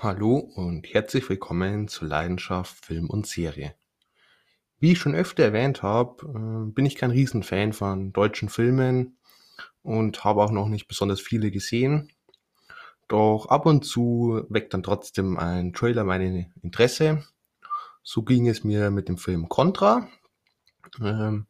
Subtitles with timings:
[0.00, 3.74] Hallo und herzlich willkommen zu Leidenschaft Film und Serie.
[4.78, 9.18] Wie ich schon öfter erwähnt habe, äh, bin ich kein Riesenfan von deutschen Filmen
[9.82, 12.12] und habe auch noch nicht besonders viele gesehen.
[13.08, 17.24] Doch ab und zu weckt dann trotzdem ein Trailer mein Interesse.
[18.04, 20.08] So ging es mir mit dem Film Contra.
[21.00, 21.48] Ähm,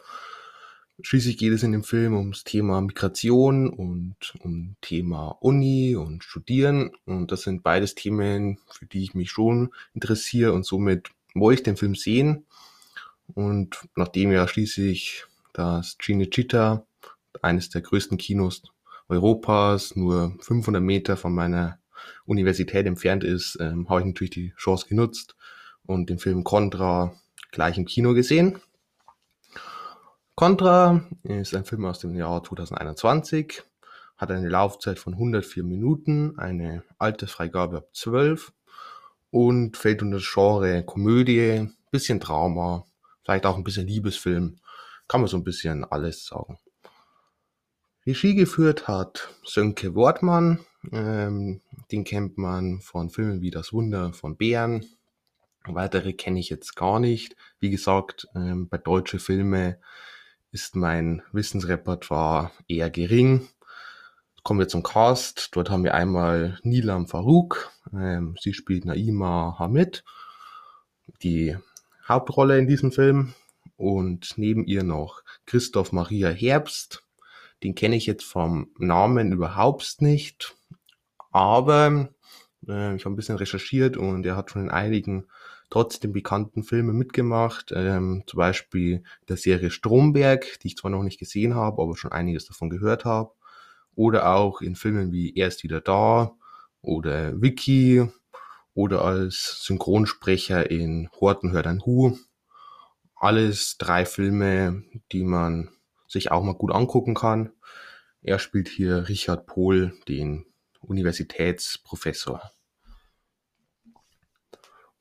[1.01, 6.91] Schließlich geht es in dem Film ums Thema Migration und um Thema Uni und Studieren.
[7.05, 11.65] Und das sind beides Themen, für die ich mich schon interessiere und somit wollte ich
[11.65, 12.47] den Film sehen.
[13.35, 16.83] Und nachdem ja schließlich das Cinecittà,
[17.43, 18.63] eines der größten Kinos
[19.09, 21.79] Europas, nur 500 Meter von meiner
[22.27, 25.37] Universität entfernt ist, ähm, habe ich natürlich die Chance genutzt
[25.87, 27.15] und den Film Contra
[27.53, 28.61] gleich im Kino gesehen.
[30.39, 33.61] Contra ist ein Film aus dem Jahr 2021,
[34.17, 38.53] hat eine Laufzeit von 104 Minuten, eine Altersfreigabe ab 12
[39.33, 42.85] und fällt unter das Genre Komödie, bisschen Drama,
[43.25, 44.61] vielleicht auch ein bisschen Liebesfilm,
[45.09, 46.57] kann man so ein bisschen alles sagen.
[48.07, 50.61] Regie geführt hat Sönke Wortmann,
[50.93, 54.87] ähm, den kennt man von Filmen wie Das Wunder von Bären.
[55.67, 57.35] Weitere kenne ich jetzt gar nicht.
[57.59, 59.81] Wie gesagt, ähm, bei deutsche Filme
[60.51, 63.49] ist mein Wissensrepertoire eher gering.
[64.43, 65.55] Kommen wir zum Cast.
[65.55, 67.71] Dort haben wir einmal Nilam Farouk.
[67.93, 70.05] Ähm, sie spielt Naima Hamid,
[71.23, 71.57] die
[72.07, 73.35] Hauptrolle in diesem Film.
[73.77, 77.05] Und neben ihr noch Christoph Maria Herbst.
[77.63, 80.57] Den kenne ich jetzt vom Namen überhaupt nicht.
[81.31, 82.09] Aber
[82.67, 85.29] äh, ich habe ein bisschen recherchiert und er hat schon in einigen
[85.71, 91.19] trotzdem bekannten Filme mitgemacht, ähm, zum Beispiel der Serie Stromberg, die ich zwar noch nicht
[91.19, 93.33] gesehen habe, aber schon einiges davon gehört habe,
[93.95, 96.37] oder auch in Filmen wie Er ist wieder da
[96.81, 98.09] oder Vicky
[98.75, 102.17] oder als Synchronsprecher in Horten hört ein Hu.
[103.17, 105.71] Alles drei Filme, die man
[106.07, 107.53] sich auch mal gut angucken kann.
[108.23, 110.47] Er spielt hier Richard Pohl, den
[110.81, 112.53] Universitätsprofessor.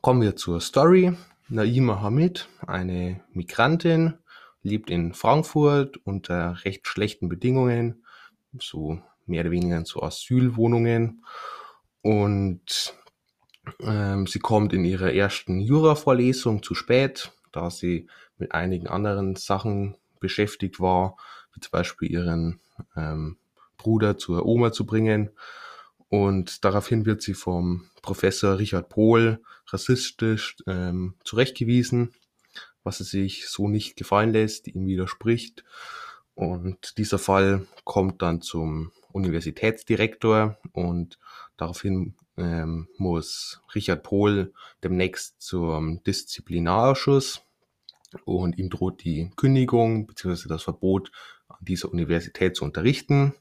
[0.02, 1.14] Kommen wir zur Story.
[1.50, 4.14] Naima Hamid, eine Migrantin,
[4.62, 8.06] lebt in Frankfurt unter recht schlechten Bedingungen,
[8.60, 11.26] so mehr oder weniger zu Asylwohnungen.
[12.02, 12.94] Und
[13.82, 19.98] ähm, sie kommt in ihrer ersten Jura-Vorlesung zu spät, da sie mit einigen anderen Sachen
[20.20, 21.18] beschäftigt war,
[21.54, 22.60] wie zum Beispiel ihren
[22.96, 23.38] ähm,
[23.78, 25.32] Bruder zur Oma zu bringen.
[26.10, 32.14] Und daraufhin wird sie vom Professor Richard Pohl rassistisch ähm, zurechtgewiesen,
[32.84, 35.66] was er sich so nicht gefallen lässt, ihm widerspricht.
[36.36, 41.18] Und dieser Fall kommt dann zum Universitätsdirektor und
[41.58, 44.54] daraufhin ähm, muss Richard Pohl
[44.84, 47.42] demnächst zum Disziplinarausschuss
[48.26, 50.48] und ihm droht die Kündigung bzw.
[50.48, 51.12] das Verbot,
[51.48, 53.34] an dieser Universität zu unterrichten.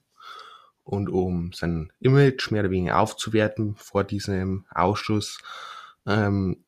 [0.86, 5.40] Und um sein Image mehr oder weniger aufzuwerten vor diesem Ausschuss,
[6.06, 6.64] ähm,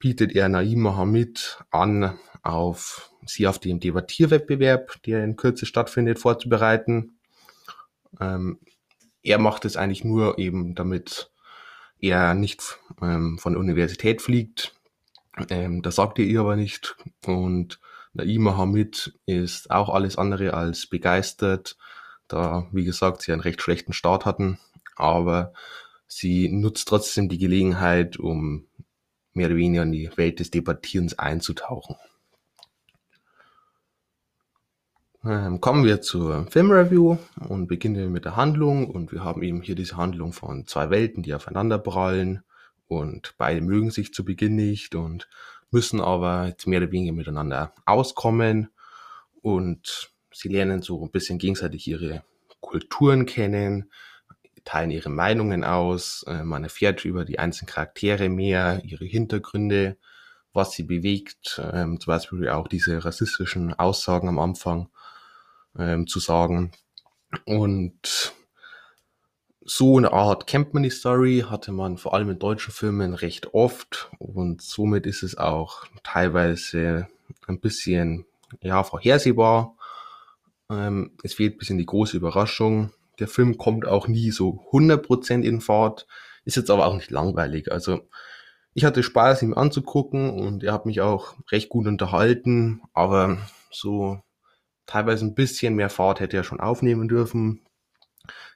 [0.00, 7.20] bietet er Naim Mohammed an, auf sie auf den Debattierwettbewerb, der in Kürze stattfindet, vorzubereiten.
[8.18, 8.58] Ähm,
[9.22, 11.30] er macht es eigentlich nur eben, damit
[12.00, 14.74] er nicht ähm, von der Universität fliegt.
[15.50, 16.96] Ähm, das sagt er ihr aber nicht.
[17.24, 17.78] Und
[18.12, 21.76] Naima Hamid ist auch alles andere als begeistert
[22.28, 24.58] da, wie gesagt, sie einen recht schlechten Start hatten,
[24.96, 25.52] aber
[26.06, 28.66] sie nutzt trotzdem die Gelegenheit, um
[29.32, 31.96] mehr oder weniger in die Welt des Debattierens einzutauchen.
[35.26, 38.88] Ähm, kommen wir zur Filmreview und beginnen mit der Handlung.
[38.88, 42.42] Und wir haben eben hier diese Handlung von zwei Welten, die aufeinander prallen.
[42.86, 45.28] Und beide mögen sich zu Beginn nicht und
[45.72, 48.70] müssen aber jetzt mehr oder weniger miteinander auskommen.
[49.42, 52.22] Und Sie lernen so ein bisschen gegenseitig ihre
[52.60, 53.90] Kulturen kennen,
[54.64, 59.96] teilen ihre Meinungen aus, äh, man erfährt über die einzelnen Charaktere mehr, ihre Hintergründe,
[60.52, 64.90] was sie bewegt, ähm, zum Beispiel auch diese rassistischen Aussagen am Anfang
[65.78, 66.72] ähm, zu sagen.
[67.46, 68.34] Und
[69.64, 74.10] so eine Art man die Story, hatte man vor allem in deutschen Filmen recht oft
[74.18, 77.08] und somit ist es auch teilweise
[77.46, 78.26] ein bisschen
[78.60, 79.75] ja vorhersehbar
[80.70, 82.92] ähm, es fehlt ein bisschen die große Überraschung.
[83.18, 86.06] Der Film kommt auch nie so 100% in Fahrt,
[86.44, 87.72] ist jetzt aber auch nicht langweilig.
[87.72, 88.00] Also
[88.74, 93.38] ich hatte Spaß, ihm anzugucken und er hat mich auch recht gut unterhalten, aber
[93.70, 94.20] so
[94.84, 97.62] teilweise ein bisschen mehr Fahrt hätte er schon aufnehmen dürfen.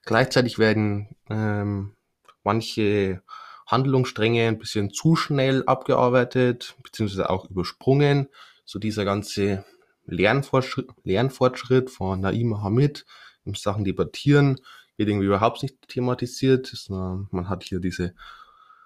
[0.04, 1.96] Gleichzeitig werden ähm,
[2.44, 3.22] manche
[3.66, 8.28] Handlungsstränge ein bisschen zu schnell abgearbeitet, beziehungsweise auch übersprungen.
[8.64, 9.64] So dieser ganze
[10.10, 13.06] Lernfortschritt, von Naima Hamid
[13.44, 14.60] in Sachen Debattieren
[14.96, 16.72] wird irgendwie überhaupt nicht thematisiert.
[16.88, 18.14] Man hat hier diese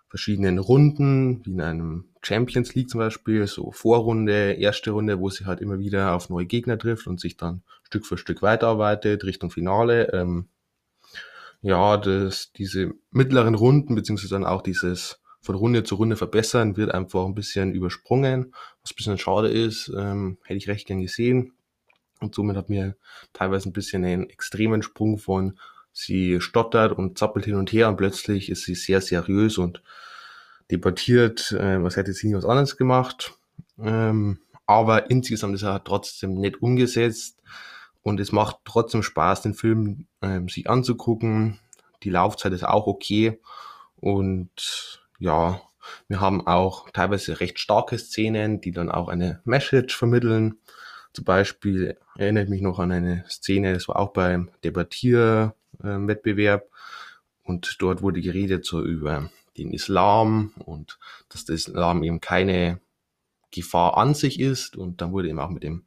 [0.08, 5.44] verschiedenen Runden, wie in einem Champions League zum Beispiel, so Vorrunde, erste Runde, wo sie
[5.44, 9.50] halt immer wieder auf neue Gegner trifft und sich dann Stück für Stück weiterarbeitet Richtung
[9.50, 10.12] Finale.
[10.12, 10.46] Ähm,
[11.62, 16.92] ja, das, diese mittleren Runden, beziehungsweise dann auch dieses von Runde zu Runde verbessern, wird
[16.92, 21.52] einfach ein bisschen übersprungen, was ein bisschen schade ist, ähm, hätte ich recht gern gesehen.
[22.20, 22.96] Und somit hat mir
[23.34, 25.58] teilweise ein bisschen einen extremen Sprung von
[25.92, 29.82] sie stottert und zappelt hin und her und plötzlich ist sie sehr seriös und
[30.70, 33.34] debattiert, äh, was hätte sie nie was anderes gemacht.
[33.78, 37.42] Ähm, aber insgesamt ist er trotzdem nett umgesetzt
[38.02, 41.60] und es macht trotzdem Spaß, den Film ähm, sich anzugucken.
[42.02, 43.38] Die Laufzeit ist auch okay
[43.96, 45.60] und ja,
[46.08, 50.58] wir haben auch teilweise recht starke Szenen, die dann auch eine Message vermitteln.
[51.12, 56.68] Zum Beispiel erinnert mich noch an eine Szene, das war auch beim Debattierwettbewerb
[57.42, 62.80] und dort wurde geredet so über den Islam und dass der Islam eben keine
[63.52, 65.84] Gefahr an sich ist und dann wurde eben auch mit dem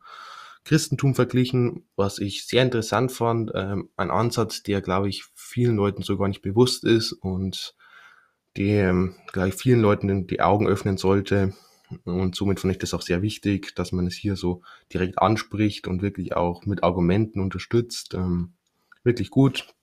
[0.63, 3.51] Christentum verglichen, was ich sehr interessant fand.
[3.55, 7.75] Ähm, ein Ansatz, der, glaube ich, vielen Leuten so gar nicht bewusst ist und
[8.57, 11.53] der, ähm, glaube ich, vielen Leuten die Augen öffnen sollte.
[12.03, 14.61] Und somit fand ich das auch sehr wichtig, dass man es hier so
[14.93, 18.13] direkt anspricht und wirklich auch mit Argumenten unterstützt.
[18.13, 18.53] Ähm,
[19.03, 19.73] wirklich gut.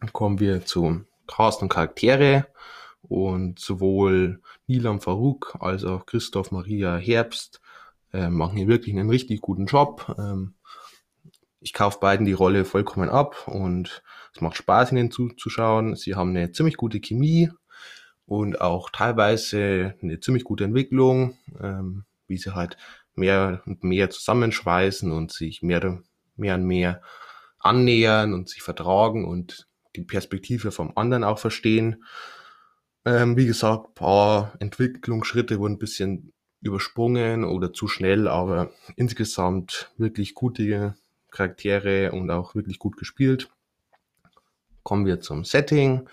[0.00, 2.46] Dann kommen wir zu Cast und Charaktere.
[3.02, 7.60] Und sowohl Nilam Farouk als auch Christoph Maria Herbst
[8.12, 10.14] äh, machen hier wirklich einen richtig guten Job.
[10.18, 10.54] Ähm,
[11.60, 14.02] ich kaufe beiden die Rolle vollkommen ab und
[14.34, 15.94] es macht Spaß, ihnen zuzuschauen.
[15.94, 17.50] Sie haben eine ziemlich gute Chemie
[18.26, 22.76] und auch teilweise eine ziemlich gute Entwicklung, ähm, wie sie halt
[23.14, 26.02] mehr und mehr zusammenschweißen und sich mehr,
[26.36, 27.02] mehr und mehr
[27.58, 32.04] annähern und sich vertragen und die Perspektive vom anderen auch verstehen.
[33.04, 40.34] Ähm, wie gesagt, paar Entwicklungsschritte wurden ein bisschen übersprungen oder zu schnell, aber insgesamt wirklich
[40.34, 40.94] gute
[41.30, 43.50] Charaktere und auch wirklich gut gespielt.
[44.84, 46.08] Kommen wir zum Setting.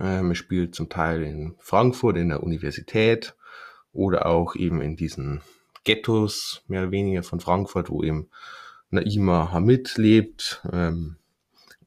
[0.00, 3.34] Ähm, es spielt zum Teil in Frankfurt in der Universität
[3.92, 5.40] oder auch eben in diesen
[5.84, 8.28] Ghettos, mehr oder weniger von Frankfurt, wo eben
[8.90, 10.62] Naima Hamid lebt.
[10.72, 11.16] Ähm,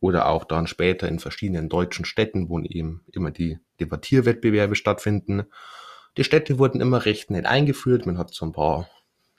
[0.01, 5.43] oder auch dann später in verschiedenen deutschen Städten, wo eben immer die Debattierwettbewerbe stattfinden.
[6.17, 8.07] Die Städte wurden immer recht nett eingeführt.
[8.07, 8.89] Man hat so ein paar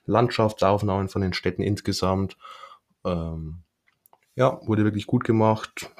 [0.06, 2.36] Landschaftsaufnahmen von den Städten insgesamt.
[3.04, 3.64] Ähm,
[4.36, 5.90] ja, wurde wirklich gut gemacht.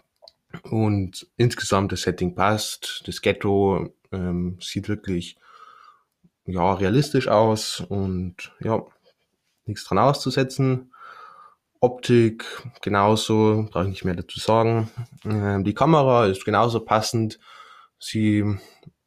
[0.73, 3.03] Und insgesamt das Setting passt.
[3.05, 5.37] Das Ghetto ähm, sieht wirklich
[6.47, 8.83] ja, realistisch aus und ja,
[9.67, 10.95] nichts dran auszusetzen.
[11.81, 12.47] Optik
[12.81, 14.89] genauso, brauche ich nicht mehr dazu sagen.
[15.27, 17.39] Ähm, die Kamera ist genauso passend.
[17.99, 18.43] Sie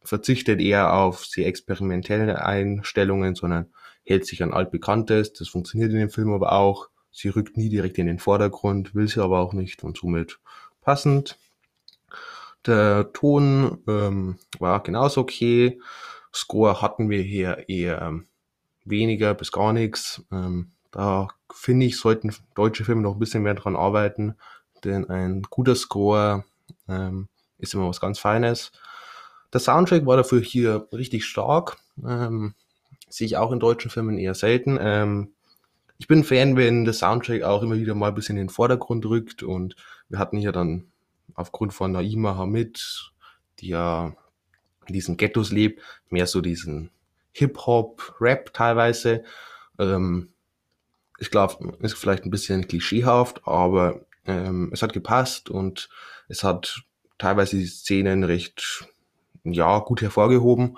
[0.04, 3.74] verzichtet eher auf sehr experimentelle Einstellungen, sondern
[4.04, 5.34] hält sich an altbekanntes.
[5.34, 6.90] Das funktioniert in dem Film aber auch.
[7.10, 10.38] Sie rückt nie direkt in den Vordergrund, will sie aber auch nicht und somit
[10.82, 11.40] passend.
[12.66, 15.80] Der Ton ähm, war genauso okay.
[16.34, 18.25] Score hatten wir hier eher ähm,
[18.84, 20.24] weniger bis gar nichts.
[20.32, 24.36] Ähm, da finde ich, sollten deutsche Filme noch ein bisschen mehr dran arbeiten,
[24.84, 26.46] denn ein guter Score
[26.88, 28.72] ähm, ist immer was ganz Feines.
[29.54, 31.78] Der Soundtrack war dafür hier richtig stark.
[32.06, 32.56] Ähm,
[33.10, 34.78] sehe ich auch in deutschen Filmen eher selten.
[34.82, 35.34] Ähm,
[35.98, 39.06] ich bin Fan, wenn der Soundtrack auch immer wieder mal ein bisschen in den Vordergrund
[39.06, 39.75] rückt und
[40.10, 40.92] wir hatten hier dann
[41.36, 43.12] aufgrund von Naima Hamid,
[43.60, 44.15] die ja
[44.88, 46.92] in diesen Ghettos lebt, mehr so diesen
[47.32, 49.24] Hip-Hop, Rap teilweise.
[49.77, 50.30] Ähm,
[51.20, 55.89] ich glaube, ist vielleicht ein bisschen klischeehaft, aber ähm, es hat gepasst und
[56.27, 56.84] es hat
[57.18, 58.88] teilweise die Szenen recht
[59.44, 60.77] ja, gut hervorgehoben.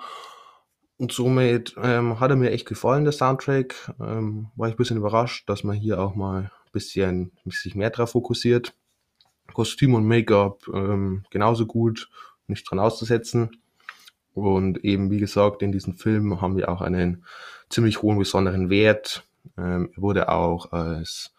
[0.98, 3.94] Und somit ähm, hat er mir echt gefallen, der Soundtrack.
[4.00, 7.90] Ähm, war ich ein bisschen überrascht, dass man hier auch mal ein bisschen sich mehr
[7.90, 8.74] drauf fokussiert.
[9.58, 12.08] Kostüm und Make-up ähm, genauso gut,
[12.46, 13.60] nicht dran auszusetzen.
[14.32, 17.24] Und eben, wie gesagt, in diesem Film haben wir auch einen
[17.68, 19.26] ziemlich hohen besonderen Wert.
[19.56, 21.34] Ähm, er wurde auch als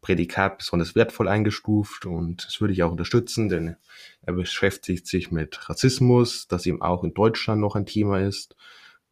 [0.00, 3.76] Prädikat besonders wertvoll eingestuft und das würde ich auch unterstützen, denn
[4.22, 8.56] er beschäftigt sich mit Rassismus, das eben auch in Deutschland noch ein Thema ist,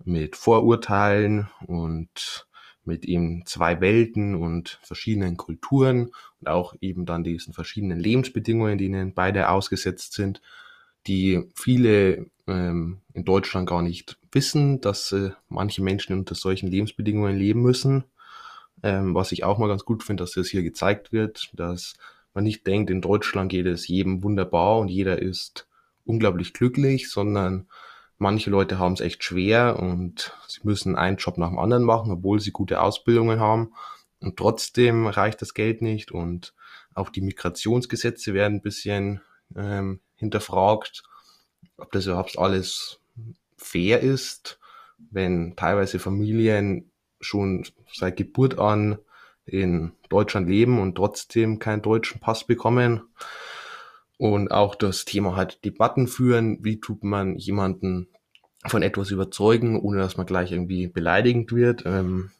[0.03, 2.47] mit Vorurteilen und
[2.87, 9.13] mit eben zwei Welten und verschiedenen Kulturen und auch eben dann diesen verschiedenen Lebensbedingungen, denen
[9.15, 10.41] beide ausgesetzt sind,
[11.07, 17.37] die viele ähm, in Deutschland gar nicht wissen, dass äh, manche Menschen unter solchen Lebensbedingungen
[17.37, 18.05] leben müssen.
[18.83, 21.95] Ähm, was ich auch mal ganz gut finde, dass das hier gezeigt wird, dass
[22.35, 25.67] man nicht denkt, in Deutschland geht es jedem wunderbar und jeder ist
[26.05, 27.67] unglaublich glücklich, sondern
[28.19, 32.13] manche Leute haben es echt schwer und sie müssen einen Job nach dem anderen machen,
[32.13, 33.73] obwohl sie gute Ausbildungen haben.
[34.21, 36.55] Und trotzdem reicht das Geld nicht und
[36.95, 39.21] auch die Migrationsgesetze werden ein bisschen
[39.55, 41.03] ähm, hinterfragt,
[41.77, 43.01] ob das überhaupt alles
[43.59, 44.59] fair ist,
[45.11, 48.99] wenn teilweise Familien schon seit Geburt an
[49.45, 53.03] in Deutschland leben und trotzdem keinen deutschen Pass bekommen.
[54.19, 58.09] Und auch das Thema halt Debatten führen, wie tut man jemanden
[58.67, 62.31] von etwas überzeugen, ohne dass man gleich irgendwie beleidigend wird, ähm,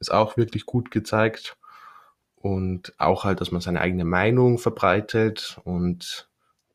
[0.00, 1.56] ist auch wirklich gut gezeigt.
[2.36, 6.28] Und auch halt, dass man seine eigene Meinung verbreitet und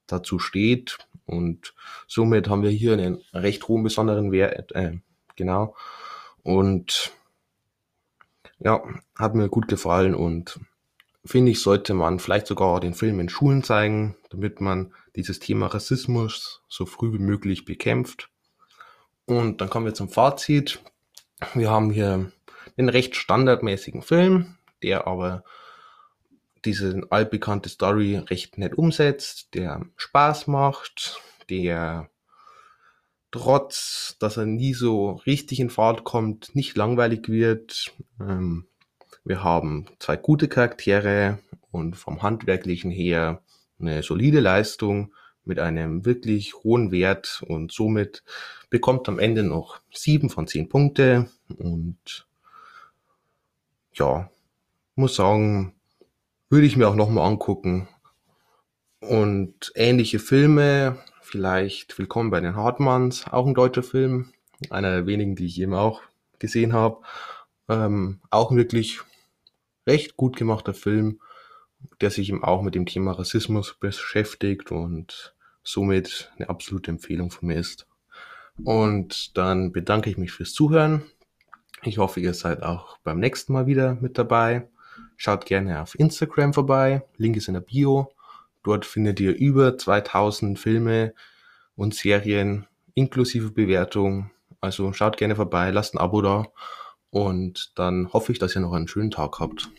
[0.07, 0.97] dazu steht.
[1.25, 1.73] Und
[2.07, 4.97] somit haben wir hier einen recht hohen besonderen Wert, äh,
[5.35, 5.75] genau.
[6.43, 7.11] Und
[8.59, 8.83] ja,
[9.17, 10.59] hat mir gut gefallen und
[11.25, 15.67] finde ich, sollte man vielleicht sogar den Film in Schulen zeigen, damit man dieses Thema
[15.67, 18.29] Rassismus so früh wie möglich bekämpft.
[19.25, 20.81] Und dann kommen wir zum Fazit.
[21.53, 22.31] Wir haben hier
[22.77, 25.43] einen recht standardmäßigen Film, der aber
[26.65, 32.09] diese altbekannte Story recht nett umsetzt, der Spaß macht, der
[33.31, 37.93] trotz, dass er nie so richtig in Fahrt kommt, nicht langweilig wird.
[38.19, 38.67] Ähm,
[39.25, 41.39] wir haben zwei gute Charaktere
[41.71, 43.41] und vom handwerklichen her
[43.79, 45.13] eine solide Leistung
[45.45, 48.23] mit einem wirklich hohen Wert und somit
[48.69, 52.27] bekommt am Ende noch sieben von zehn Punkte und
[53.93, 54.29] ja,
[54.95, 55.75] muss sagen,
[56.49, 57.87] würde ich mir auch nochmal angucken.
[58.99, 64.31] Und ähnliche Filme, vielleicht Willkommen bei den Hartmanns, auch ein deutscher Film,
[64.69, 66.01] einer der wenigen, die ich eben auch
[66.39, 67.01] gesehen habe.
[67.67, 69.01] Ähm, auch wirklich
[69.87, 71.19] recht gut gemachter Film,
[72.01, 77.47] der sich eben auch mit dem Thema Rassismus beschäftigt und somit eine absolute Empfehlung von
[77.47, 77.87] mir ist.
[78.63, 81.03] Und dann bedanke ich mich fürs Zuhören.
[81.81, 84.69] Ich hoffe, ihr seid auch beim nächsten Mal wieder mit dabei.
[85.17, 87.03] Schaut gerne auf Instagram vorbei.
[87.17, 88.11] Link ist in der Bio.
[88.63, 91.13] Dort findet ihr über 2000 Filme
[91.75, 94.31] und Serien inklusive Bewertung.
[94.61, 96.47] Also schaut gerne vorbei, lasst ein Abo da
[97.13, 99.69] und dann hoffe ich, dass ihr noch einen schönen Tag habt.